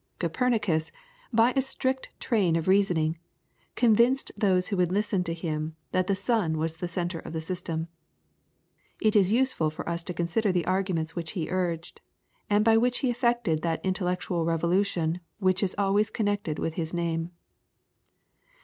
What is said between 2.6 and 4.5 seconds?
reasoning, convinced